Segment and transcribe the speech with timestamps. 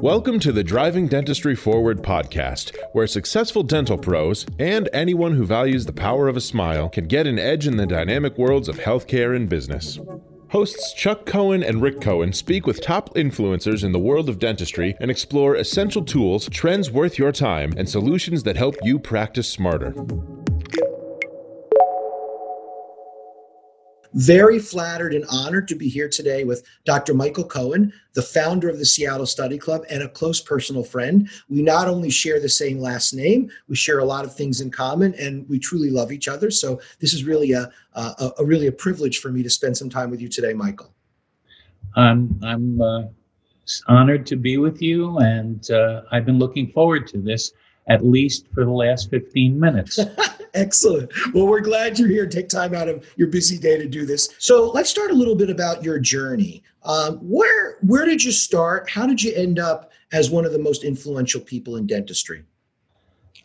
[0.00, 5.84] Welcome to the Driving Dentistry Forward podcast, where successful dental pros and anyone who values
[5.84, 9.36] the power of a smile can get an edge in the dynamic worlds of healthcare
[9.36, 9.98] and business.
[10.48, 14.96] Hosts Chuck Cohen and Rick Cohen speak with top influencers in the world of dentistry
[14.98, 19.94] and explore essential tools, trends worth your time, and solutions that help you practice smarter.
[24.14, 27.14] Very flattered and honored to be here today with Dr.
[27.14, 31.28] Michael Cohen, the founder of the Seattle Study Club and a close personal friend.
[31.48, 34.70] We not only share the same last name, we share a lot of things in
[34.70, 36.50] common, and we truly love each other.
[36.50, 39.90] So this is really a, a, a really a privilege for me to spend some
[39.90, 40.92] time with you today, Michael.
[41.96, 43.02] I'm I'm uh,
[43.86, 47.52] honored to be with you, and uh, I've been looking forward to this
[47.88, 49.98] at least for the last 15 minutes.
[50.58, 51.12] Excellent.
[51.32, 52.26] Well, we're glad you're here.
[52.26, 54.34] Take time out of your busy day to do this.
[54.38, 56.64] So let's start a little bit about your journey.
[56.82, 58.90] Um, where where did you start?
[58.90, 62.42] How did you end up as one of the most influential people in dentistry?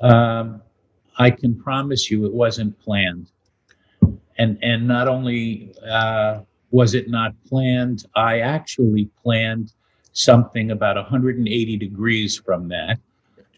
[0.01, 0.63] Um,
[1.19, 3.29] I can promise you it wasn't planned,
[4.39, 9.73] and and not only uh, was it not planned, I actually planned
[10.13, 12.97] something about 180 degrees from that.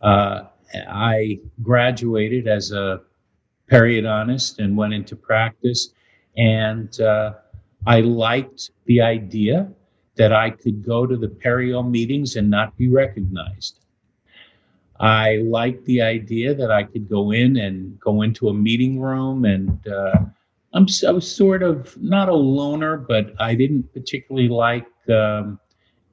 [0.01, 0.43] Uh,
[0.89, 3.01] I graduated as a
[3.71, 5.93] periodontist and went into practice.
[6.37, 7.33] And uh,
[7.85, 9.69] I liked the idea
[10.15, 13.79] that I could go to the perio meetings and not be recognized.
[14.99, 19.43] I liked the idea that I could go in and go into a meeting room
[19.43, 20.19] and uh,
[20.73, 25.57] I'm so sort of not a loner, but I didn't particularly like um,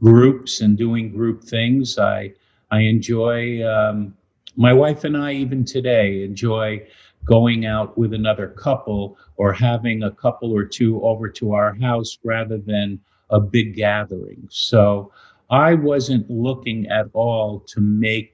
[0.00, 1.98] groups and doing group things.
[1.98, 2.32] I
[2.70, 4.16] I enjoy um,
[4.56, 6.86] my wife and I even today enjoy
[7.24, 12.18] going out with another couple or having a couple or two over to our house
[12.24, 12.98] rather than
[13.30, 14.46] a big gathering.
[14.50, 15.12] So
[15.50, 18.32] I wasn't looking at all to make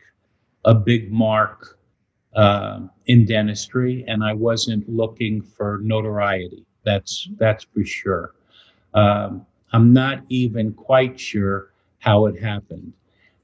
[0.64, 1.78] a big mark
[2.34, 6.64] uh, in dentistry, and I wasn't looking for notoriety.
[6.84, 8.34] That's that's for sure.
[8.94, 12.92] Um, I'm not even quite sure how it happened.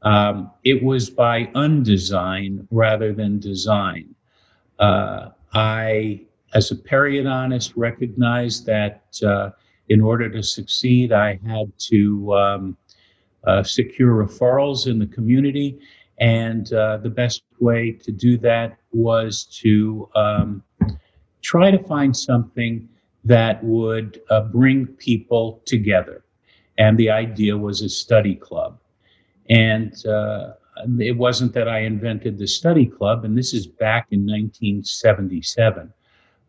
[0.02, 4.14] Um, it was by undesign rather than design.
[4.78, 6.22] Uh, I,
[6.54, 9.50] as a periodontist, recognized that uh,
[9.88, 12.76] in order to succeed, I had to um,
[13.46, 15.78] uh, secure referrals in the community.
[16.18, 20.62] And uh, the best way to do that was to um,
[21.42, 22.88] try to find something
[23.24, 26.24] that would uh, bring people together.
[26.78, 28.78] And the idea was a study club.
[29.50, 30.52] And uh,
[30.98, 35.92] it wasn't that I invented the study club, and this is back in 1977.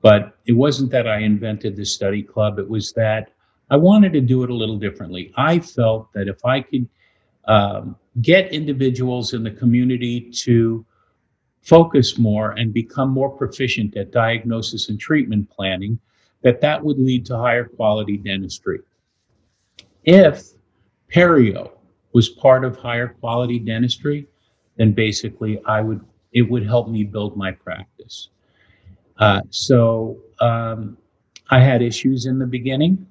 [0.02, 3.32] But it wasn't that I invented the study club, it was that
[3.70, 5.34] I wanted to do it a little differently.
[5.36, 6.88] I felt that if I could
[7.46, 10.86] um, get individuals in the community to
[11.62, 16.00] focus more and become more proficient at diagnosis and treatment planning,
[16.44, 18.82] that that would lead to higher quality dentistry.
[20.04, 20.52] If
[21.12, 21.72] perio
[22.16, 24.26] was part of higher quality dentistry,
[24.78, 26.00] then basically I would
[26.32, 28.30] it would help me build my practice.
[29.18, 30.98] Uh, so um,
[31.50, 33.06] I had issues in the beginning.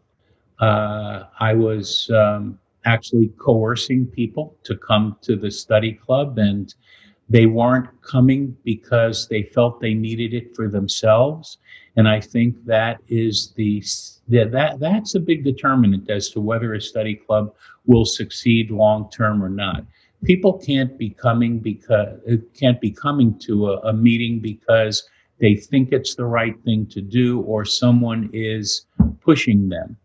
[0.59, 6.75] Uh, I was um, actually coercing people to come to the study club, and
[7.29, 11.59] they weren't coming because they felt they needed it for themselves.
[11.97, 13.83] And I think that is the
[14.29, 17.55] that that's a big determinant as to whether a study club
[17.87, 19.85] will succeed long term or not.
[20.25, 22.19] People can't be coming because
[22.55, 25.09] can't be coming to a, a meeting because
[25.41, 28.87] they think it's the right thing to do or someone is
[29.21, 29.97] pushing them.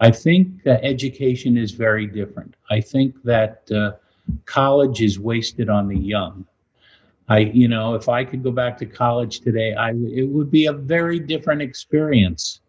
[0.00, 2.56] I think uh, education is very different.
[2.70, 3.92] I think that uh,
[4.46, 6.44] college is wasted on the young.
[7.32, 10.66] I, you know, if I could go back to college today, I it would be
[10.66, 12.60] a very different experience.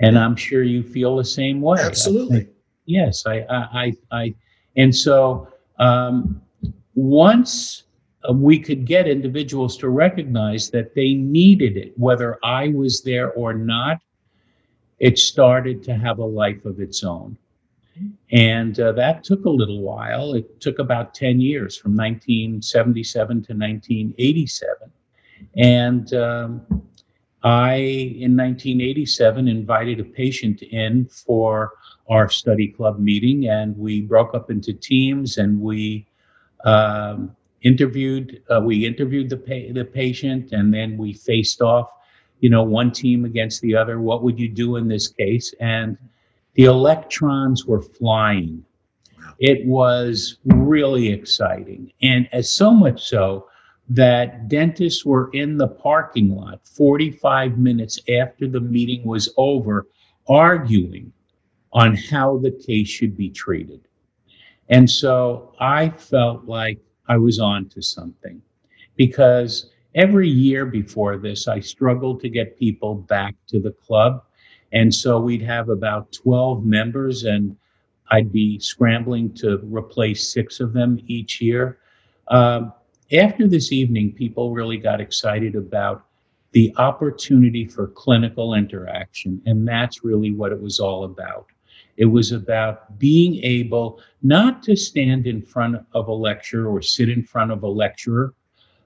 [0.00, 1.80] And I'm sure you feel the same way.
[1.80, 2.36] Absolutely.
[2.36, 2.50] I think,
[2.86, 4.34] yes, I, I, I, I,
[4.76, 5.48] and so
[5.80, 6.40] um,
[6.94, 7.82] once
[8.32, 13.54] we could get individuals to recognize that they needed it, whether I was there or
[13.54, 13.98] not,
[15.00, 17.36] it started to have a life of its own.
[18.32, 20.34] And uh, that took a little while.
[20.34, 24.92] It took about 10 years from 1977 to 1987.
[25.56, 26.62] And um,
[27.42, 31.72] I, in 1987, invited a patient in for
[32.08, 36.06] our study club meeting, and we broke up into teams and we
[36.64, 38.42] um, interviewed.
[38.50, 41.90] Uh, we interviewed the pa- the patient, and then we faced off.
[42.40, 44.00] You know, one team against the other.
[44.00, 45.54] What would you do in this case?
[45.60, 45.96] And
[46.58, 48.64] the electrons were flying
[49.38, 51.92] It was really exciting.
[52.02, 53.48] And as so much so
[53.90, 59.86] that dentists were in the parking lot 45 minutes after the meeting was over,
[60.28, 61.12] arguing
[61.72, 63.82] on how the case should be treated.
[64.68, 68.42] And so I felt like I was on to something
[68.96, 74.24] because every year before this, I struggled to get people back to the club.
[74.72, 77.56] And so we'd have about 12 members, and
[78.10, 81.78] I'd be scrambling to replace six of them each year.
[82.28, 82.72] Um,
[83.12, 86.04] after this evening, people really got excited about
[86.52, 91.46] the opportunity for clinical interaction, and that's really what it was all about.
[91.96, 97.08] It was about being able not to stand in front of a lecture or sit
[97.08, 98.34] in front of a lecturer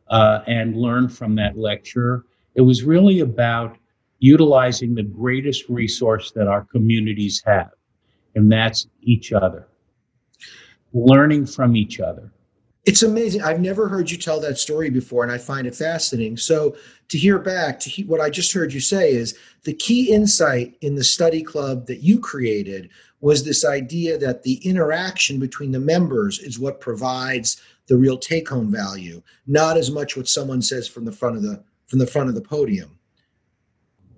[0.09, 2.25] uh, and learn from that lecturer.
[2.55, 3.77] It was really about
[4.23, 7.71] utilizing the greatest resource that our communities have,
[8.37, 9.67] and that's each other.
[10.95, 12.33] Learning from each other.
[12.85, 13.43] It's amazing.
[13.43, 16.37] I've never heard you tell that story before, and I find it fascinating.
[16.37, 16.77] So,
[17.09, 20.77] to hear back to he, what I just heard you say is the key insight
[20.81, 22.91] in the study club that you created
[23.21, 28.49] was this idea that the interaction between the members is what provides the real take
[28.49, 32.07] home value, not as much what someone says from the front of the from the
[32.07, 32.99] front of the podium.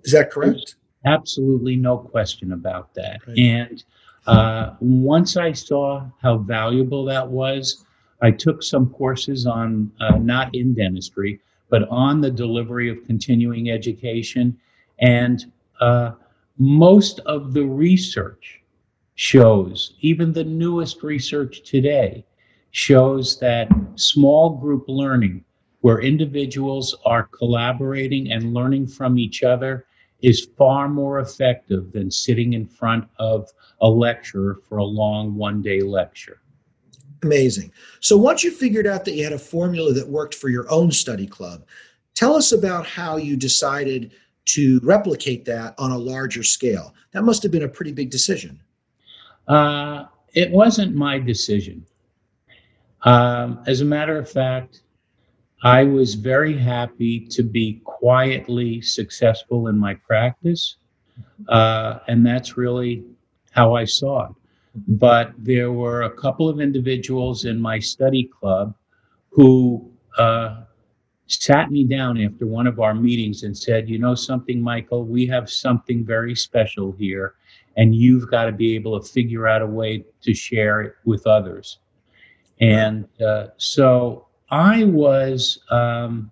[0.05, 0.75] Is that correct?
[1.05, 3.19] Absolutely no question about that.
[3.27, 3.37] Right.
[3.37, 3.83] And
[4.27, 7.85] uh, once I saw how valuable that was,
[8.21, 13.69] I took some courses on, uh, not in dentistry, but on the delivery of continuing
[13.69, 14.57] education.
[14.99, 16.11] And uh,
[16.57, 18.61] most of the research
[19.15, 22.25] shows, even the newest research today,
[22.71, 25.43] shows that small group learning,
[25.81, 29.85] where individuals are collaborating and learning from each other,
[30.21, 33.51] is far more effective than sitting in front of
[33.81, 36.41] a lecturer for a long one day lecture.
[37.23, 37.71] Amazing.
[38.01, 40.91] So once you figured out that you had a formula that worked for your own
[40.91, 41.65] study club,
[42.13, 44.11] tell us about how you decided
[44.45, 46.93] to replicate that on a larger scale.
[47.11, 48.61] That must have been a pretty big decision.
[49.47, 51.85] Uh, it wasn't my decision.
[53.01, 54.81] Um, as a matter of fact,
[55.65, 60.77] I was very happy to be quietly successful in my practice.
[61.49, 63.03] Uh, and that's really
[63.51, 64.35] how I saw it
[64.87, 68.75] but there were a couple of individuals in my study club
[69.29, 70.63] who uh,
[71.27, 75.25] sat me down after one of our meetings and said, You know something, Michael, we
[75.27, 77.35] have something very special here,
[77.77, 81.25] and you've got to be able to figure out a way to share it with
[81.25, 81.79] others.
[82.59, 85.59] And uh, so I was.
[85.69, 86.31] Um,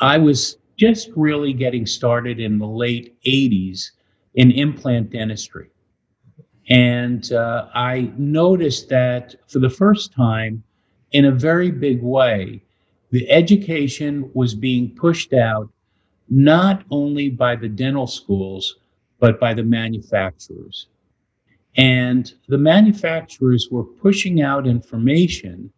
[0.00, 3.92] I was just really getting started in the late 80s
[4.34, 5.70] in implant dentistry.
[6.68, 10.64] And uh, I noticed that for the first time,
[11.12, 12.62] in a very big way,
[13.10, 15.68] the education was being pushed out
[16.28, 18.76] not only by the dental schools,
[19.20, 20.88] but by the manufacturers.
[21.76, 25.72] And the manufacturers were pushing out information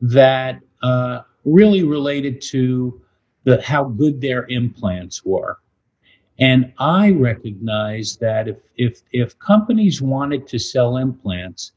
[0.00, 3.00] that uh, really related to
[3.44, 5.58] the, how good their implants were.
[6.38, 11.72] And I recognize that if, if, if companies wanted to sell implants,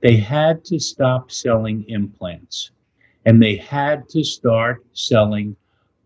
[0.00, 2.70] they had to stop selling implants
[3.24, 5.56] and they had to start selling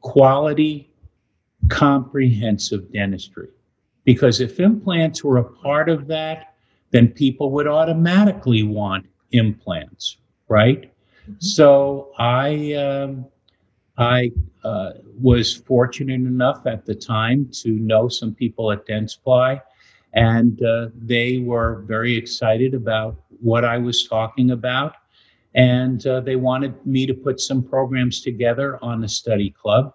[0.01, 0.91] quality,
[1.69, 3.49] comprehensive dentistry.
[4.05, 6.55] Because if implants were a part of that,
[6.91, 10.19] then people would automatically want implants,
[10.49, 10.83] right?
[10.83, 11.35] Mm-hmm.
[11.41, 13.27] So I, um,
[13.99, 14.31] I
[14.65, 19.61] uh, was fortunate enough at the time to know some people at Dentsply,
[20.15, 24.95] and uh, they were very excited about what I was talking about.
[25.55, 29.95] And uh, they wanted me to put some programs together on the study club.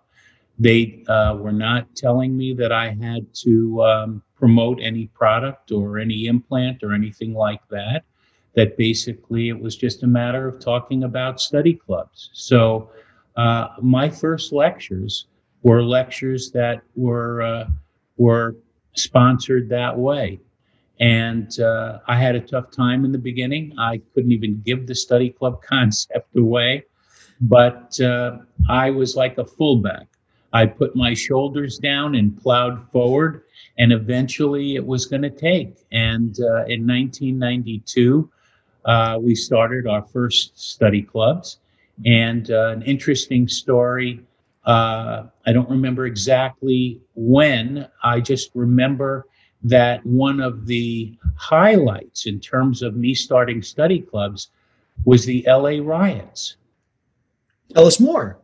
[0.60, 5.98] They uh, were not telling me that I had to um, promote any product or
[5.98, 8.04] any implant or anything like that.
[8.56, 12.30] That basically it was just a matter of talking about study clubs.
[12.34, 12.92] So
[13.36, 15.26] uh, my first lectures
[15.64, 17.66] were lectures that were uh,
[18.18, 18.56] were
[18.96, 20.40] sponsored that way.
[21.00, 23.74] And uh, I had a tough time in the beginning.
[23.80, 26.84] I couldn't even give the study club concept away,
[27.42, 28.38] but uh,
[28.70, 30.08] I was like a fullback.
[30.54, 33.44] I put my shoulders down and plowed forward,
[33.80, 35.78] and eventually it was going to take.
[35.92, 38.30] And uh, in 1992,
[38.86, 41.58] uh, we started our first study clubs.
[42.06, 44.20] And uh, an interesting story.
[44.66, 47.88] Uh, I don't remember exactly when.
[48.04, 49.28] I just remember
[49.64, 54.50] that one of the highlights in terms of me starting study clubs
[55.06, 56.58] was the LA riots.
[57.74, 58.38] Tell us more.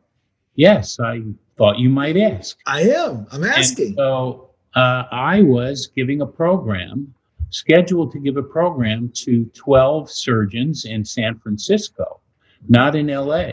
[0.56, 1.22] Yes, I
[1.60, 2.58] thought you might ask.
[2.66, 3.28] I am.
[3.32, 3.94] I'm And asking.
[3.96, 7.14] so uh, I was giving a program,
[7.52, 12.22] scheduled to give a program to 12 surgeons in San Francisco,
[12.68, 13.52] not in LA.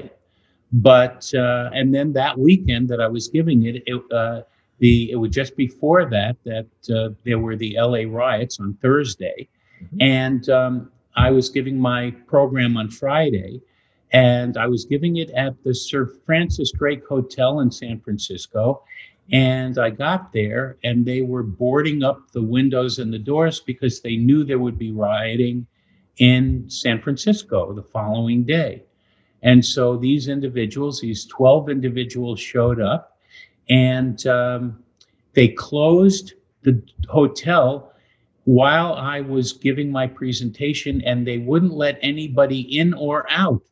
[0.72, 4.42] But, uh, and then that weekend that I was giving it, it, uh,
[4.78, 9.48] the, it was just before that, that uh, there were the LA riots on Thursday.
[9.82, 10.02] Mhm.
[10.02, 13.60] And um, I was giving my program on Friday.
[14.12, 18.82] And I was giving it at the Sir Francis Drake Hotel in San Francisco.
[19.32, 24.00] And I got there and they were boarding up the windows and the doors because
[24.00, 25.66] they knew there would be rioting
[26.18, 28.84] in San Francisco the following day.
[29.42, 33.18] And so these individuals, these 12 individuals showed up
[33.68, 34.82] and um,
[35.34, 37.92] they closed the hotel
[38.44, 43.62] while I was giving my presentation and they wouldn't let anybody in or out.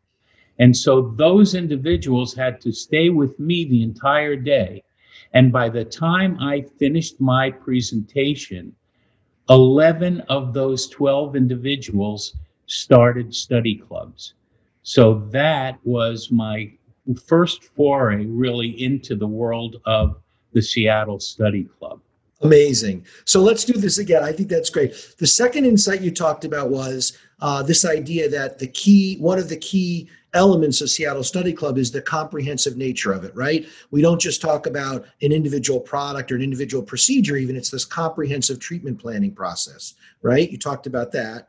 [0.58, 4.82] And so those individuals had to stay with me the entire day.
[5.32, 8.75] And by the time I finished my presentation,
[9.50, 14.34] 11 of those 12 individuals started study clubs.
[14.82, 16.73] So that was my
[17.26, 20.16] first foray really into the world of
[20.52, 22.00] the Seattle Study Club.
[22.42, 23.04] Amazing.
[23.25, 24.23] So let's do this again.
[24.23, 25.14] I think that's great.
[25.18, 29.49] The second insight you talked about was uh, this idea that the key, one of
[29.49, 33.67] the key elements of Seattle Study Club is the comprehensive nature of it, right?
[33.91, 37.85] We don't just talk about an individual product or an individual procedure, even it's this
[37.85, 40.50] comprehensive treatment planning process, right?
[40.50, 41.49] You talked about that,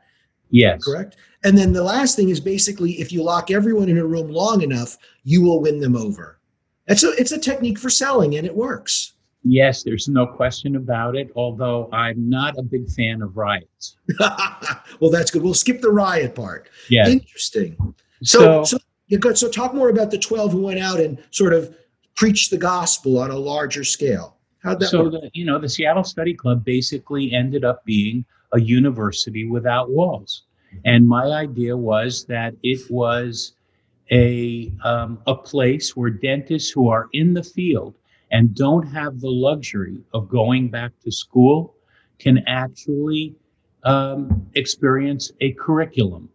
[0.50, 0.84] Yes.
[0.84, 1.16] correct?
[1.44, 4.62] And then the last thing is basically if you lock everyone in a room long
[4.62, 6.38] enough, you will win them over.
[6.86, 9.14] It's a it's a technique for selling and it works.
[9.42, 13.96] Yes, there's no question about it, although I'm not a big fan of riots.
[15.00, 15.42] well, that's good.
[15.42, 16.68] We'll skip the riot part.
[16.88, 17.08] Yeah.
[17.08, 17.76] Interesting.
[18.22, 18.78] So, so,
[19.18, 19.38] good.
[19.38, 21.74] So, talk more about the 12 who went out and sort of
[22.14, 24.36] preached the gospel on a larger scale.
[24.62, 25.12] How'd that so work?
[25.12, 30.42] the, you know, the Seattle Study Club basically ended up being a university without walls.
[30.84, 33.52] And my idea was that it was
[34.10, 37.94] a um, a place where dentists who are in the field
[38.30, 41.74] and don't have the luxury of going back to school
[42.18, 43.34] can actually
[43.84, 46.28] um, experience a curriculum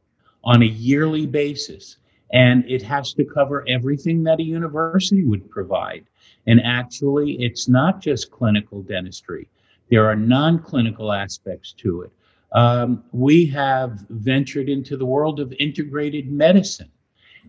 [0.44, 1.98] on a yearly basis.
[2.34, 6.06] And it has to cover everything that a university would provide.
[6.48, 9.48] And actually, it's not just clinical dentistry,
[9.90, 12.12] there are non clinical aspects to it.
[12.54, 16.90] Um, we have ventured into the world of integrated medicine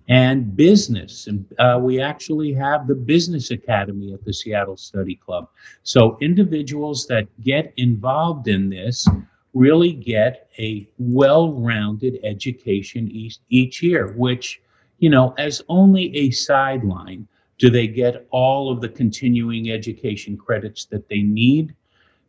[0.08, 1.26] and business.
[1.26, 5.48] And uh, we actually have the Business Academy at the Seattle Study Club.
[5.82, 9.06] So individuals that get involved in this
[9.54, 14.60] really get a well-rounded education each, each year, which,
[14.98, 17.26] you know, as only a sideline,
[17.58, 21.74] do they get all of the continuing education credits that they need?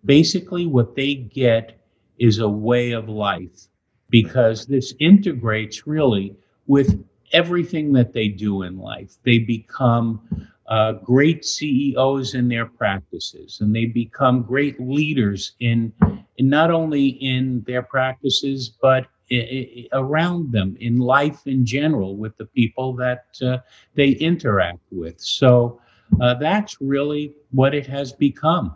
[0.06, 1.80] Basically, what they get
[2.20, 3.68] is a way of life
[4.10, 6.36] because this integrates really
[6.68, 9.18] with everything that they do in life.
[9.24, 10.22] They become
[10.68, 15.92] uh, great CEOs in their practices, and they become great leaders in,
[16.38, 22.16] in not only in their practices but i- i- around them in life in general
[22.18, 23.58] with the people that uh,
[23.96, 25.20] they interact with.
[25.20, 25.80] So
[26.22, 28.76] uh, that's really what it has become.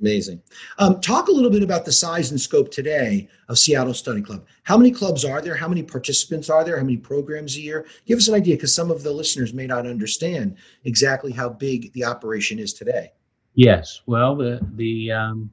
[0.00, 0.42] Amazing.
[0.78, 4.44] Um, talk a little bit about the size and scope today of Seattle Study Club.
[4.64, 5.54] How many clubs are there?
[5.54, 6.76] How many participants are there?
[6.76, 7.86] How many programs a year?
[8.04, 11.92] Give us an idea because some of the listeners may not understand exactly how big
[11.92, 13.12] the operation is today.
[13.54, 15.50] Yes, well, the the um,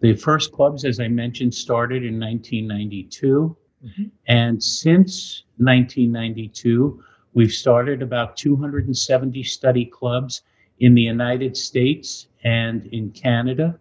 [0.00, 4.10] the first clubs, as I mentioned, started in 1992, Mhm.
[4.26, 7.02] and since 1992,
[7.34, 10.42] we've started about 270 study clubs
[10.80, 13.78] in the United States and in Canada,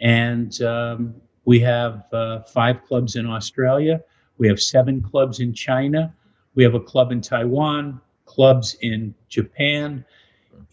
[0.00, 4.02] and um, we have uh, five clubs in Australia.
[4.36, 6.14] We have seven clubs in China.
[6.54, 10.04] We have a club in Taiwan, clubs in Japan,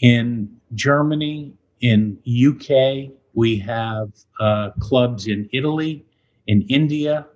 [0.01, 3.12] in Germany, in UK.
[3.33, 6.05] We have uh, clubs in Italy,
[6.47, 7.27] in India.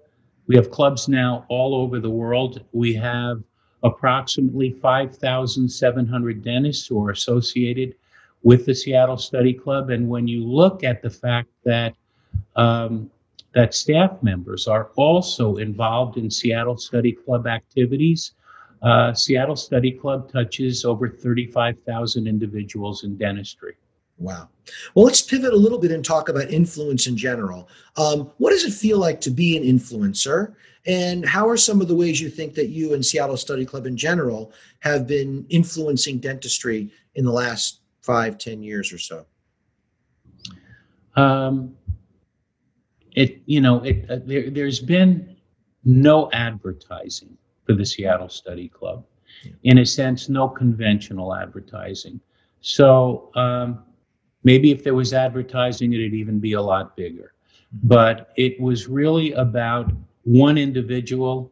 [0.48, 2.64] We have clubs now all over the world.
[2.74, 3.42] We have
[3.84, 7.96] approximately 5,700 dentists who are associated
[8.44, 9.90] with the Seattle Study Club.
[9.90, 11.96] And when you look at the fact that
[12.56, 13.10] um,
[13.56, 18.34] that staff members are also involved in Seattle Study Club activities,
[18.82, 23.76] uh, Seattle Study Club touches over 35,000 individuals in dentistry.
[24.18, 24.50] Wow.
[24.94, 27.70] Well, let's pivot a little bit and talk about influence in general.
[27.96, 30.54] Um, what does it feel like to be an influencer?
[30.86, 33.86] And how are some of the ways you think that you and Seattle Study Club
[33.86, 39.26] in general have been influencing dentistry in the last five, ten years or so?
[41.16, 41.76] Um,
[43.16, 45.36] it you know it uh, there, there's been
[45.84, 49.06] no advertising for the Seattle Study Club,
[49.64, 52.20] in a sense, no conventional advertising.
[52.62, 53.84] So um,
[54.44, 57.34] maybe if there was advertising, it'd even be a lot bigger.
[57.84, 59.92] But it was really about
[60.24, 61.52] one individual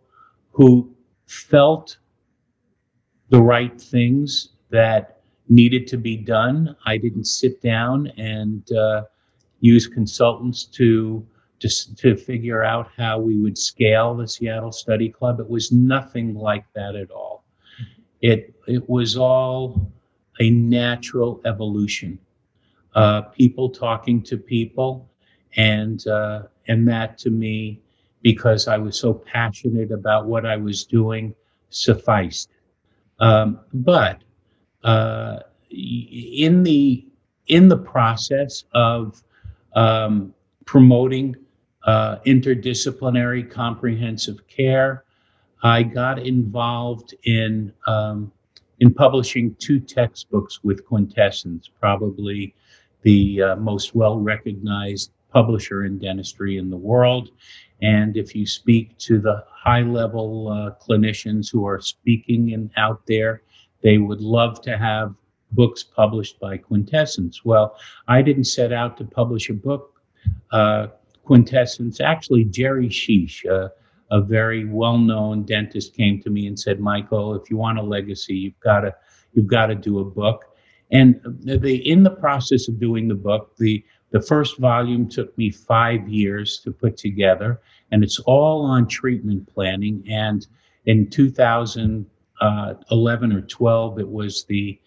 [0.51, 0.93] who
[1.27, 1.97] felt
[3.29, 5.16] the right things that
[5.49, 6.75] needed to be done.
[6.85, 9.03] I didn't sit down and uh,
[9.59, 11.25] use consultants to,
[11.59, 15.39] to to figure out how we would scale the Seattle Study Club.
[15.39, 17.43] It was nothing like that at all.
[18.21, 19.91] It it was all
[20.39, 22.19] a natural evolution.
[22.95, 25.09] Uh, people talking to people,
[25.55, 27.81] and uh, and that to me,
[28.21, 31.33] because I was so passionate about what I was doing,
[31.69, 32.49] sufficed.
[33.19, 34.21] Um, but
[34.87, 35.39] uh,
[35.69, 37.05] in the
[37.47, 39.21] in the process of
[39.75, 40.33] um,
[40.65, 41.35] promoting
[41.83, 45.03] uh, interdisciplinary comprehensive care,
[45.63, 48.31] I got involved in um,
[48.79, 52.55] in publishing two textbooks with Quintessence, probably
[53.01, 57.31] the uh, most well recognized publisher in dentistry in the world.
[57.81, 63.01] And if you speak to the high level uh, clinicians who are speaking and out
[63.05, 63.41] there,
[63.81, 65.13] they would love to have
[65.51, 67.45] books published by Quintessence.
[67.45, 70.01] Well, I didn't set out to publish a book.
[70.51, 70.87] Uh,
[71.23, 73.69] Quintessence, actually, Jerry Chiche, uh,
[74.11, 78.35] a very well-known dentist, came to me and said, "Michael, if you want a legacy,
[78.35, 78.95] you've got to
[79.33, 80.45] you've got to do a book."
[80.91, 85.51] And the, in the process of doing the book, the the first volume took me
[85.51, 87.59] five years to put together,
[87.91, 90.05] and it's all on treatment planning.
[90.09, 90.47] And
[90.85, 91.09] in
[92.39, 94.79] 2011 or 12, it was the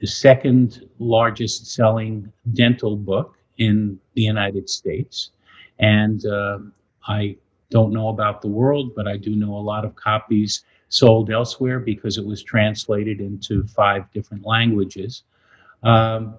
[0.00, 5.30] the second largest selling dental book in the United States.
[5.78, 6.58] And uh,
[7.06, 7.36] I
[7.70, 11.78] don't know about the world, but I do know a lot of copies sold elsewhere
[11.78, 15.22] because it was translated into five different languages.
[15.84, 16.34] Um,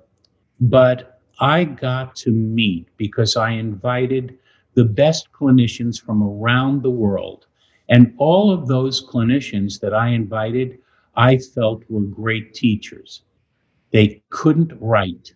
[0.59, 4.37] but I got to meet because I invited
[4.75, 7.47] the best clinicians from around the world.
[7.93, 10.79] And all of those clinicians that I invited,
[11.15, 13.21] I felt were great teachers.
[13.91, 15.35] They couldn't write,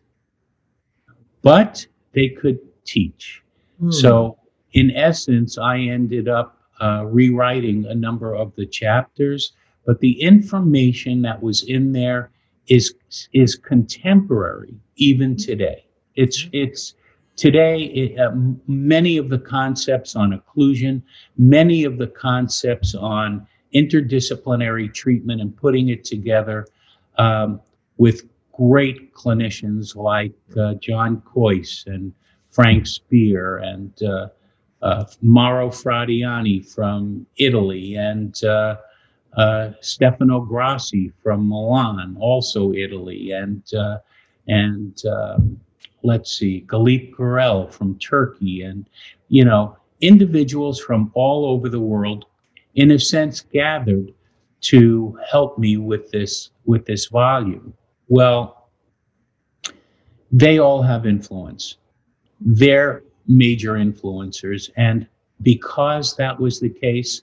[1.43, 3.43] but they could teach.
[3.79, 3.91] Hmm.
[3.91, 4.39] So,
[4.71, 9.53] in essence, I ended up uh, rewriting a number of the chapters,
[9.85, 12.31] but the information that was in there
[12.65, 12.95] is
[13.33, 15.85] is contemporary even today.
[16.15, 16.95] It's it's
[17.37, 18.31] today it, uh,
[18.67, 21.01] many of the concepts on occlusion,
[21.37, 26.67] many of the concepts on interdisciplinary treatment and putting it together
[27.17, 27.61] um,
[27.97, 32.13] with great clinicians like uh, John Kois and
[32.49, 34.27] Frank Spear and uh,
[34.81, 38.77] uh, Mauro Fradeani from Italy and uh,
[39.35, 43.99] uh, Stefano Gracis from Milan, also Italy, and uh,
[44.47, 45.59] and um,
[46.07, 48.89] let's see, Galip Gürel from Turkey, and
[49.29, 52.25] you know individuals from all over the world,
[52.75, 54.13] in a sense, gathered
[54.61, 57.73] to help me with this with this volume.
[58.07, 58.69] Well,
[60.31, 61.77] they all have influence.
[62.39, 64.69] They're major influencers.
[64.77, 65.07] And
[65.41, 67.21] because that was the case,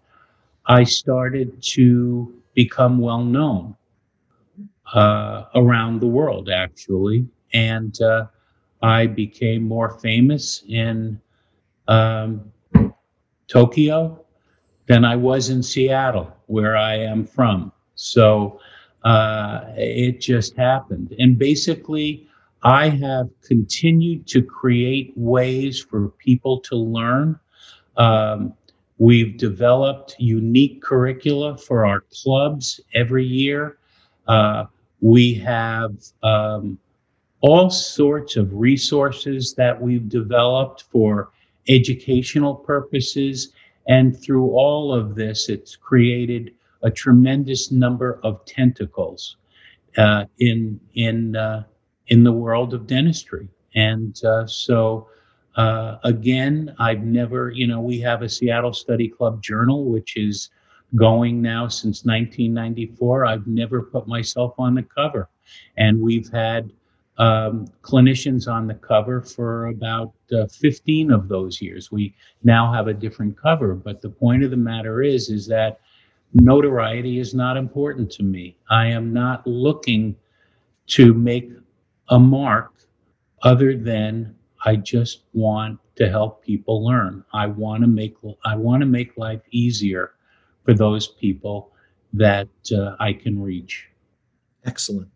[0.66, 3.76] I started to become well known
[4.92, 7.26] uh, around the world, actually.
[7.52, 8.26] And uh,
[8.84, 11.18] I became more famous in
[11.88, 12.52] um,
[13.48, 14.22] Tokyo
[14.86, 17.72] than I was in Seattle, where I am from.
[17.94, 18.60] So
[19.02, 21.14] uh, it just happened.
[21.18, 22.28] And basically,
[22.62, 27.40] I have continued to create ways for people to learn.
[27.96, 28.52] Um,
[28.98, 33.78] we've developed unique curricula for our clubs every year.
[34.28, 34.64] Uh,
[35.00, 36.78] we have um,
[37.46, 41.30] all sorts of resources that we've developed for
[41.68, 43.52] educational purposes.
[43.86, 49.36] And through all of this, it's created a tremendous number of tentacles
[49.98, 51.64] uh, in in uh,
[52.06, 53.46] in the world of dentistry.
[53.74, 55.08] And uh, so,
[55.56, 60.48] uh, again, I've never, you know, we have a Seattle Study Club journal, which is
[60.96, 63.26] going now since 1994.
[63.26, 65.28] I've never put myself on the cover.
[65.76, 66.72] And we've had
[67.18, 71.92] um, clinicians on the cover for about uh, 15 of those years.
[71.92, 75.80] We now have a different cover, but the point of the matter is, is that
[76.34, 78.56] notoriety is not important to me.
[78.70, 80.16] I am not looking
[80.88, 81.50] to make
[82.10, 82.72] a mark
[83.42, 87.24] other than I just want to help people learn.
[87.32, 90.12] I want to make I want to make life easier
[90.64, 91.72] for those people
[92.14, 93.88] that uh, I can reach.
[94.64, 95.10] Excellent.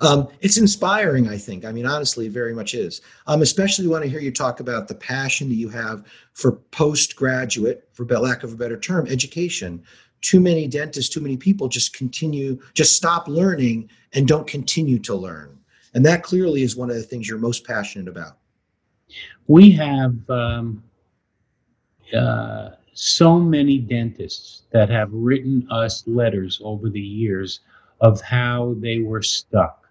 [0.00, 1.64] Um, it's inspiring, I think.
[1.64, 3.00] I mean, honestly, very much is.
[3.26, 7.88] Um, especially when I hear you talk about the passion that you have for postgraduate,
[7.92, 9.82] for lack of a better term, education.
[10.20, 15.14] Too many dentists, too many people just continue, just stop learning and don't continue to
[15.14, 15.58] learn.
[15.94, 18.38] And that clearly is one of the things you're most passionate about.
[19.46, 20.82] We have um,
[22.16, 27.60] uh, so many dentists that have written us letters over the years
[28.04, 29.88] of how they were stuck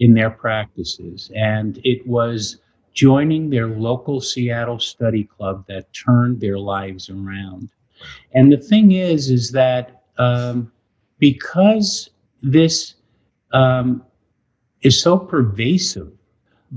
[0.00, 1.30] in their practices.
[1.36, 2.56] And it was
[2.94, 7.68] joining their local Seattle study club that turned their lives around.
[8.32, 10.72] And the thing is, is that um,
[11.18, 12.08] because
[12.42, 12.94] this
[13.52, 14.02] um,
[14.80, 16.12] is so pervasive,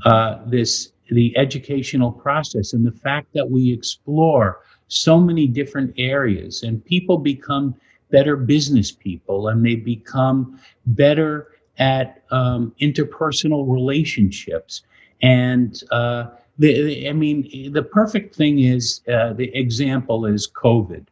[0.03, 6.63] uh, this the educational process and the fact that we explore so many different areas
[6.63, 7.75] and people become
[8.11, 11.47] better business people and they become better
[11.77, 14.83] at um, interpersonal relationships.
[15.21, 16.27] And uh,
[16.59, 21.05] the, I mean, the perfect thing is uh, the example is COVID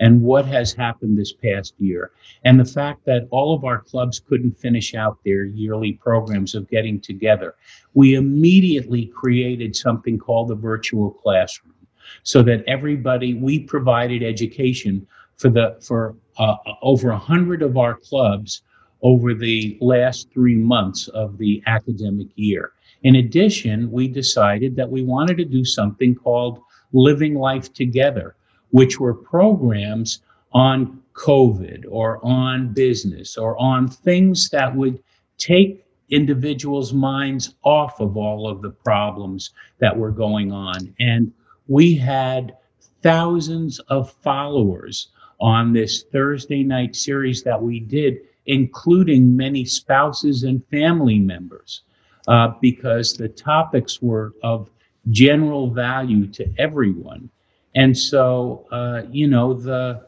[0.00, 2.10] and what has happened this past year.
[2.44, 6.68] And the fact that all of our clubs couldn't finish out their yearly programs of
[6.68, 7.54] getting together.
[7.94, 11.74] We immediately created something called the virtual classroom
[12.22, 17.94] so that everybody, we provided education for the for uh, over a hundred of our
[17.94, 18.62] clubs
[19.02, 22.72] over the last three months of the academic year.
[23.02, 26.60] In addition, we decided that we wanted to do something called
[26.92, 28.34] Living Life Together,
[28.70, 35.02] which were programs on COVID or on business or on things that would
[35.36, 40.94] take individuals' minds off of all of the problems that were going on.
[40.98, 41.32] And
[41.66, 42.56] we had
[43.02, 45.08] thousands of followers
[45.40, 51.82] on this Thursday night series that we did, including many spouses and family members,
[52.28, 54.70] uh, because the topics were of
[55.10, 57.28] general value to everyone.
[57.74, 60.06] And so, uh, you know, the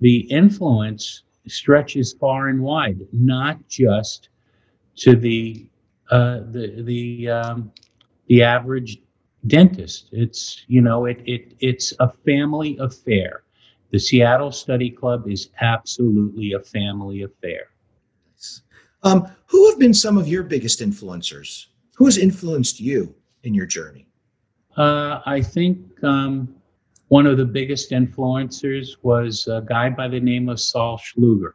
[0.00, 4.28] the influence stretches far and wide, not just
[4.96, 5.66] to the
[6.10, 7.72] uh, the the um,
[8.28, 8.98] the average
[9.46, 10.08] dentist.
[10.12, 13.42] It's you know, it it it's a family affair.
[13.90, 17.68] The Seattle Study Club is absolutely a family affair.
[19.02, 21.66] Um, who have been some of your biggest influencers?
[21.96, 24.06] Who has influenced you in your journey?
[24.76, 26.54] Uh, I think um,
[27.08, 31.52] one of the biggest influencers was a guy by the name of Saul Schluger.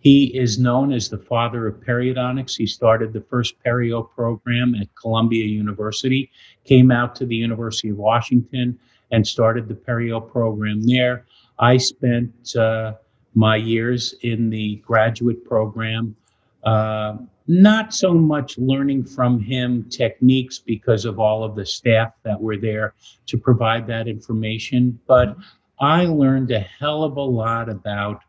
[0.00, 2.56] He is known as the father of periodontics.
[2.56, 6.30] He started the first perio program at Columbia University,
[6.64, 8.78] came out to the University of Washington,
[9.14, 11.24] and started the perio program there.
[11.60, 12.94] I spent uh,
[13.34, 16.16] my years in the graduate program,
[16.64, 22.40] uh, not so much learning from him techniques because of all of the staff that
[22.40, 22.94] were there
[23.26, 25.36] to provide that information, but
[25.78, 28.20] I learned a hell of a lot about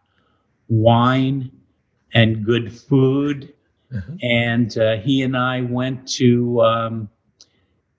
[0.68, 1.52] wine
[2.14, 3.54] and good food.
[3.92, 4.16] Mm-hmm.
[4.22, 7.10] And uh, he and I went to um,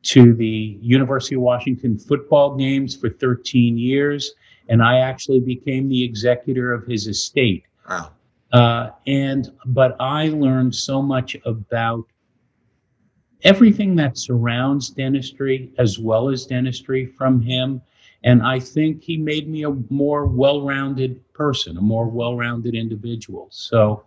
[0.06, 4.32] to the University of Washington football games for 13 years,
[4.68, 7.64] and I actually became the executor of his estate.
[7.88, 8.12] Wow.
[8.52, 12.04] Uh, and but I learned so much about
[13.42, 17.82] everything that surrounds dentistry as well as dentistry from him.
[18.24, 22.74] And I think he made me a more well rounded person, a more well rounded
[22.74, 23.48] individual.
[23.50, 24.04] So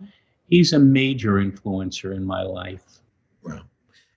[0.49, 2.99] he's a major influencer in my life.
[3.43, 3.61] Wow.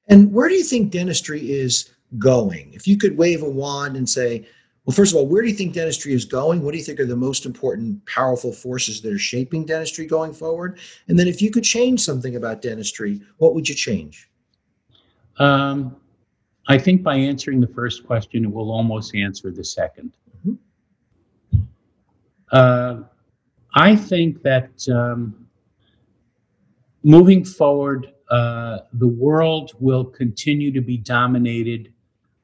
[0.09, 2.73] And where do you think dentistry is going?
[2.73, 4.47] If you could wave a wand and say,
[4.85, 6.61] well, first of all, where do you think dentistry is going?
[6.61, 10.35] What do you think are the most important, powerful forces that are shaping dentistry going
[10.35, 10.81] forward?
[11.07, 14.29] And then, if you could change something about dentistry, what would you change?
[15.39, 15.97] Um,
[16.69, 20.11] I think by answering the first question, it will almost answer the 2nd
[20.47, 21.61] mm-hmm.
[22.51, 23.03] uh,
[23.75, 25.47] I think that um,
[27.03, 31.93] moving forward, uh, the world will continue to be dominated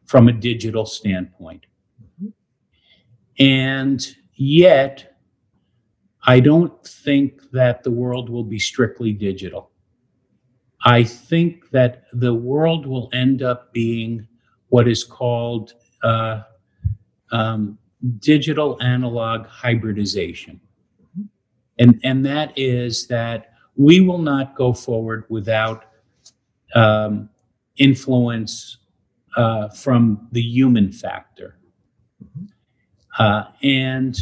[0.04, 1.64] from a digital standpoint.
[2.02, 2.28] Mm-hmm.
[3.42, 5.16] And yet,
[6.26, 9.70] I don't think that the world will be strictly digital.
[10.84, 14.28] I think that the world will end up being
[14.68, 15.72] what is called
[16.02, 16.42] uh,
[17.32, 17.78] um,
[18.18, 20.60] digital analog hybridization.
[21.78, 23.47] And, and that is that
[23.78, 25.84] we will not go forward without
[26.74, 27.30] um,
[27.78, 28.78] influence
[29.36, 31.56] uh, from the human factor.
[33.18, 34.16] Uh, and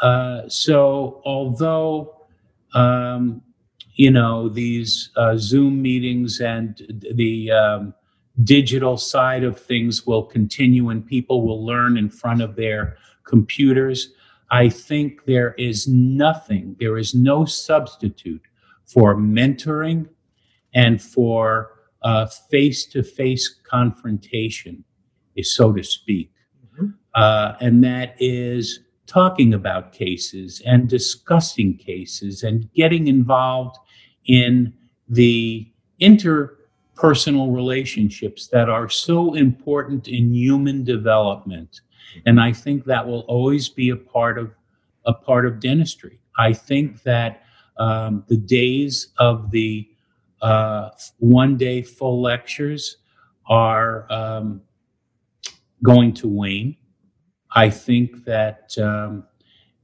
[0.00, 2.16] uh, so, although
[2.72, 3.42] um,
[3.96, 7.94] you know these uh, Zoom meetings and the um,
[8.44, 14.12] digital side of things will continue, and people will learn in front of their computers.
[14.52, 18.42] I think there is nothing, there is no substitute
[18.92, 20.08] for mentoring
[20.74, 21.72] and for
[22.50, 24.84] face to face confrontation,
[25.36, 26.32] is so to speak.
[26.66, 26.86] Mm-hmm.
[27.14, 33.76] Uh, and that is talking about cases and discussing cases and getting involved
[34.26, 34.72] in
[35.08, 35.68] the
[36.00, 41.80] interpersonal relationships that are so important in human development.
[42.24, 44.52] And I think that will always be a part of
[45.06, 46.20] a part of dentistry.
[46.38, 47.42] I think that
[47.80, 49.88] um, the days of the
[50.42, 52.98] uh, one day full lectures
[53.46, 54.60] are um,
[55.82, 56.76] going to wane.
[57.52, 59.24] I think that um,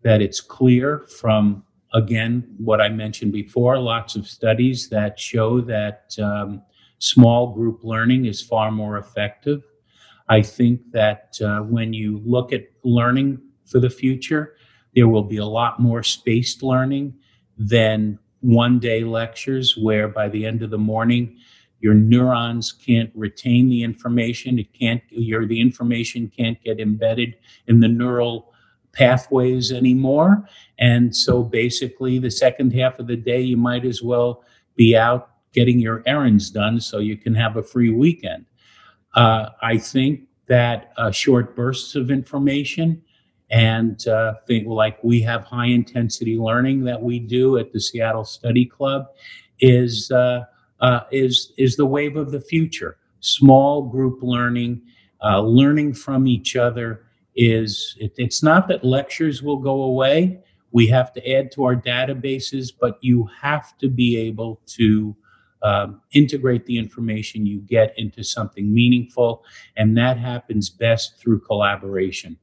[0.02, 6.14] that it's clear from again what I mentioned before, lots of studies that show that
[6.22, 6.62] um,
[6.98, 9.64] small group learning is far more effective.
[10.28, 14.56] I think that uh, when you look at learning for the future,
[14.94, 17.14] there will be a lot more spaced learning
[17.59, 21.37] than one day lectures where by the end of the morning
[21.81, 24.59] your neurons can't retain the information.
[24.59, 28.53] It can't your the information can't get embedded in the neural
[28.92, 30.49] pathways anymore.
[30.79, 34.42] And so basically the second half of the day you might as well
[34.75, 38.47] be out getting your errands done so you can have a free weekend.
[39.14, 43.03] Uh, i think that uh, short bursts of information
[43.50, 48.24] and uh, think like we have high intensity learning that we do at the Seattle
[48.24, 49.06] Study Club
[49.61, 50.44] is uh,
[50.80, 52.98] uh, is is the wave of the future.
[53.20, 54.82] Small group learning,
[55.24, 60.40] uh, learning from each other is it, it's not that lectures will go away.
[60.72, 65.16] We have to add to our databases, but you have to be able to
[65.62, 69.44] um, integrate the information you get into something meaningful,
[69.76, 72.37] and that happens best through collaboration.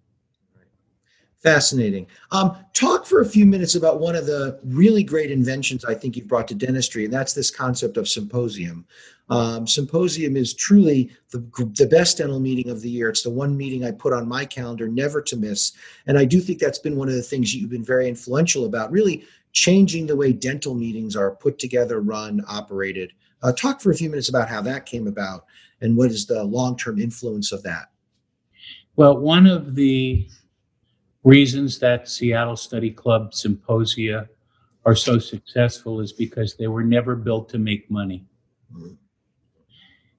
[1.44, 2.08] Fascinating.
[2.32, 6.16] Um, talk for a few minutes about one of the really great inventions I think
[6.16, 8.86] you've brought to dentistry, and that's this concept of symposium.
[9.30, 11.40] Um, symposium is truly the,
[11.78, 13.10] the best dental meeting of the year.
[13.10, 15.74] It's the one meeting I put on my calendar never to miss.
[16.08, 18.92] And I do think that's been one of the things you've been very influential about,
[18.92, 23.12] really changing the way dental meetings are put together, run, operated.
[23.42, 25.46] Uh, talk for a few minutes about how that came about
[25.82, 27.90] and what is the long term influence of that.
[28.96, 30.28] Well, one of the
[31.24, 34.30] reasons that Seattle Study Club symposia
[34.86, 38.26] are so successful is because they were never built to make money.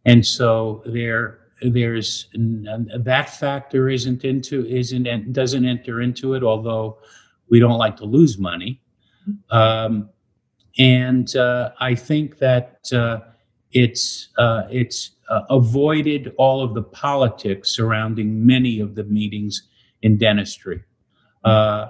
[0.07, 6.99] And so there there's that factor isn't into isn't and doesn't enter into it although
[7.49, 8.83] we don't like to lose money
[9.51, 10.11] um,
[10.79, 13.21] and uh, I think that uh,
[13.73, 19.69] it's uh, it's uh, avoided all of the politics surrounding many of the meetings
[20.03, 20.83] in dentistry.
[21.45, 21.89] Uh,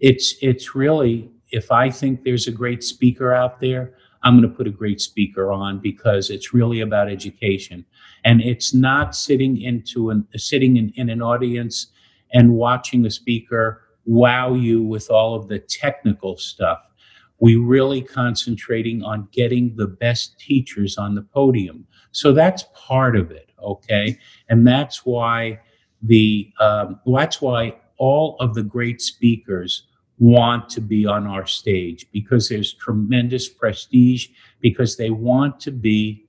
[0.00, 4.54] it's it's really if I think there's a great speaker out there, I'm going to
[4.54, 7.84] put a great speaker on because it's really about education,
[8.24, 11.88] and it's not sitting into an sitting in, in an audience
[12.32, 16.78] and watching a speaker wow you with all of the technical stuff.
[17.38, 21.86] We really concentrating on getting the best teachers on the podium.
[22.12, 25.60] So that's part of it, okay, and that's why
[26.02, 29.86] the um, that's why all of the great speakers
[30.18, 34.28] want to be on our stage because there's tremendous prestige
[34.60, 36.26] because they want to be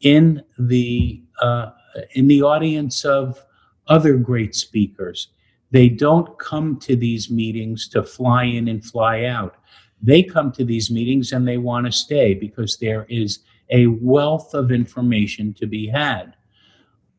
[0.00, 1.70] in the uh,
[2.12, 3.44] in the audience of
[3.88, 5.28] other great speakers.
[5.70, 9.56] They don't come to these meetings to fly in and fly out.
[10.02, 14.54] They come to these meetings and they want to stay because there is a wealth
[14.54, 16.34] of information to be had.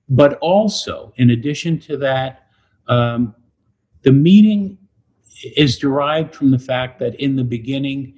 [0.07, 2.47] But also in addition to that
[2.87, 3.35] um,
[4.05, 4.79] the meeting
[5.57, 8.15] is derived from the fact that in the beginning,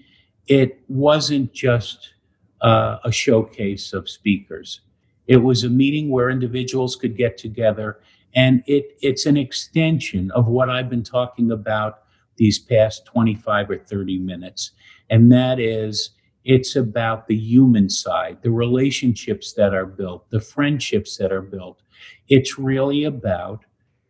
[0.48, 2.14] it wasn't just
[2.62, 4.82] uh, a showcase of speakers.
[5.28, 8.00] It was a meeting where individuals could get together,
[8.36, 12.00] and it, it's an extension of what I've been talking about
[12.38, 14.72] these past 25 or 30 minutes.
[15.10, 16.12] And that is,
[16.46, 21.82] It's about the human side, the relationships that are built, the friendships that are built.
[22.30, 23.66] It's really about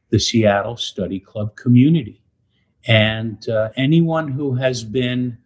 [0.10, 2.22] the Seattle Study Club community.
[2.88, 5.38] And uh, anyone who has been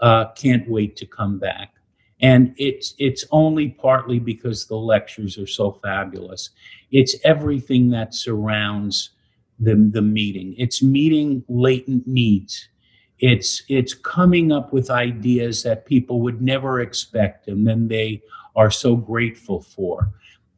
[0.00, 1.74] uh, can't wait to come back.
[2.20, 6.50] And it's it's only partly because the lectures are so fabulous.
[6.90, 9.10] It's everything that surrounds
[9.60, 10.54] the, the meeting.
[10.58, 12.68] It's meeting latent needs.
[13.20, 18.22] It's it's coming up with ideas that people would never expect and then they
[18.56, 20.12] are so grateful for.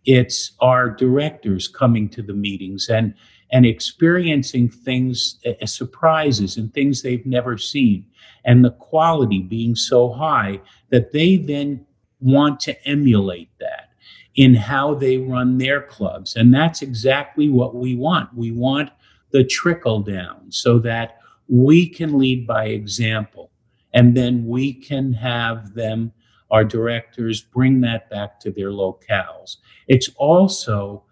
[0.06, 3.14] It's our directors coming to the meetings and
[3.52, 8.06] and experiencing things, uh, surprises and things they've never seen,
[8.44, 10.60] and the quality being so high
[10.90, 11.84] that they then
[12.20, 13.90] want to emulate that
[14.36, 16.36] in how they run their clubs.
[16.36, 18.32] And that's exactly what we want.
[18.34, 18.90] We want
[19.32, 23.50] the trickle down so that we can lead by example
[23.92, 26.12] and then we can have them
[26.50, 29.56] our directors bring that back to their locales
[29.88, 31.02] it's also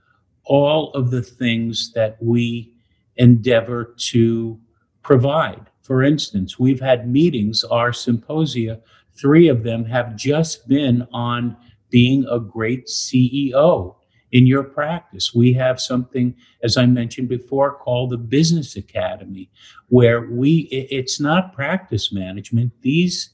[0.49, 2.73] all of the things that we
[3.17, 4.59] endeavor to
[5.03, 5.67] provide.
[5.83, 8.81] For instance, we've had meetings, our symposia,
[9.19, 11.57] three of them have just been on
[11.91, 13.95] being a great CEO
[14.33, 15.35] in your practice.
[15.35, 19.51] We have something, as I mentioned before, called the Business Academy,
[19.89, 22.73] where we it's not practice management.
[22.83, 23.31] These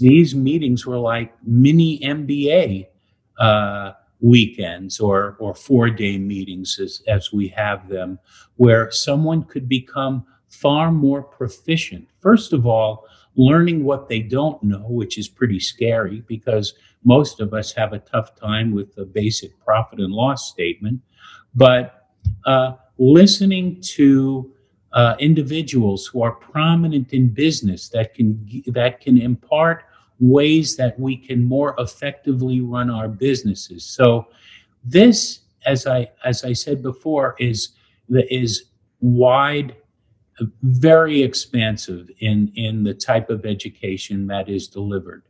[0.00, 2.86] these meetings were like mini MBA
[3.38, 8.18] uh, weekends or or four day meetings as, as we have them
[8.56, 12.08] where someone could become far more proficient.
[12.20, 17.54] First of all learning what they don't know which is pretty scary because most of
[17.54, 21.00] us have a tough time with the basic profit and loss statement
[21.54, 22.08] but
[22.44, 24.52] uh, listening to
[24.92, 29.84] uh, individuals who are prominent in business that can that can impart
[30.20, 33.84] ways that we can more effectively run our businesses.
[33.84, 34.26] So
[34.84, 37.70] this, as I as I said before, is
[38.08, 38.64] is
[39.00, 39.76] wide,
[40.62, 45.24] very expansive in in the type of education that is delivered.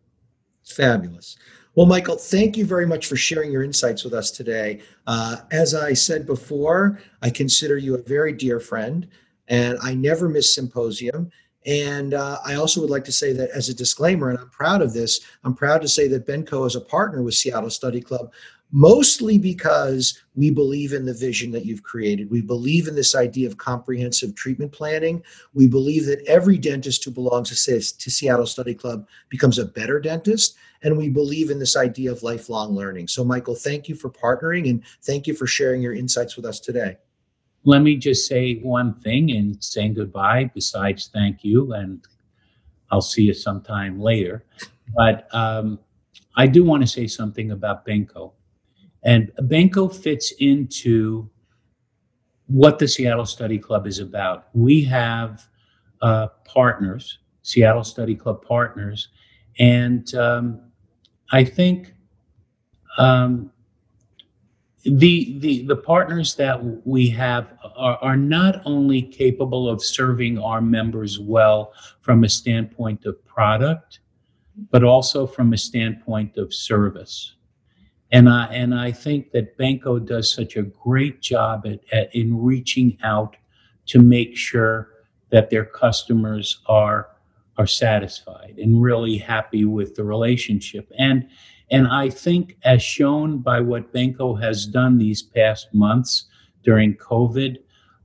[0.65, 1.37] Fabulous.
[1.75, 4.81] Well, Michael, thank you very much for sharing your insights with us today.
[5.07, 9.07] Uh, as I said before, I consider you a very dear friend,
[9.47, 11.31] and I never miss symposium.
[11.69, 14.81] And uh, I also would like to say that as a disclaimer, and I'm proud
[14.81, 18.33] of this, I'm proud to say that Benco is a partner with Seattle Study Club,
[18.73, 22.31] mostly because we believe in the vision that you've created.
[22.31, 25.23] We believe in this idea of comprehensive treatment planning.
[25.53, 30.01] We believe that every dentist who belongs to, to Seattle Study Club becomes a better
[30.01, 30.57] dentist.
[30.83, 33.09] And we believe in this idea of lifelong learning.
[33.09, 36.61] So, Michael, thank you for partnering and thank you for sharing your insights with us
[36.61, 36.97] today
[37.65, 42.05] let me just say one thing in saying goodbye, besides thank you, and
[42.91, 44.45] I'll see you sometime later.
[44.97, 45.79] But um,
[46.37, 48.33] I do want to say something about Benco.
[49.05, 51.29] And Benco fits into
[52.47, 54.49] what the Seattle Study Club is about.
[54.55, 55.47] We have
[56.01, 59.09] uh, partners, Seattle Study Club partners,
[59.59, 60.61] and um,
[61.31, 61.93] I think
[62.97, 63.51] um,
[64.85, 70.61] the the the partners that we have are, are not only capable of serving our
[70.61, 74.01] members well from a standpoint of product
[74.71, 77.35] but also from a standpoint of service.
[78.11, 82.41] And i and i think that benco does such a great job at, at in
[82.41, 83.37] reaching out
[83.87, 84.91] to make sure
[85.31, 87.11] that their customers are
[87.59, 90.91] are satisfied and really happy with the relationship.
[90.97, 91.29] And
[91.71, 96.27] and I think, as shown by what Benco has done these past months
[96.65, 97.59] during COVID,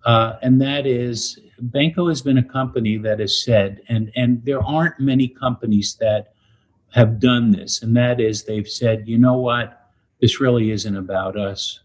[0.06, 4.62] uh, and that is Benco has been a company that has said, and, and there
[4.62, 6.34] aren't many companies that
[6.92, 11.38] have done this, and that is they've said, you know what, this really isn't about
[11.38, 11.80] us.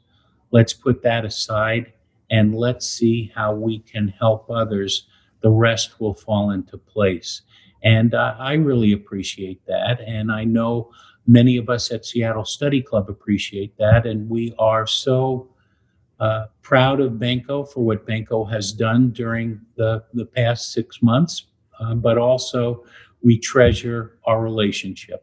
[0.50, 1.92] Let's put that aside
[2.30, 5.06] and let's see how we can help others.
[5.40, 7.42] The rest will fall into place.
[7.82, 10.00] And uh, I really appreciate that.
[10.00, 10.90] And I know
[11.28, 15.50] Many of us at Seattle Study Club appreciate that, and we are so
[16.20, 21.48] uh, proud of Benco for what Benco has done during the, the past six months,
[21.81, 22.83] uh, but also
[23.22, 25.22] we treasure our relationship.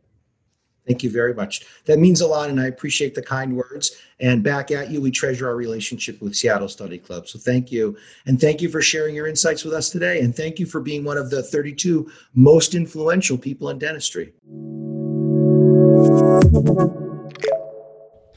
[0.86, 1.66] Thank you very much.
[1.86, 4.00] That means a lot, and I appreciate the kind words.
[4.20, 7.28] And back at you, we treasure our relationship with Seattle Study Club.
[7.28, 7.98] So thank you.
[8.28, 10.20] And thank you for sharing your insights with us today.
[10.20, 14.34] And thank you for being one of the 32 most influential people in dentistry.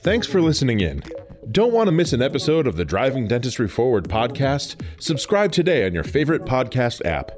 [0.00, 1.02] Thanks for listening in.
[1.50, 4.76] Don't want to miss an episode of the Driving Dentistry Forward podcast?
[5.00, 7.38] Subscribe today on your favorite podcast app.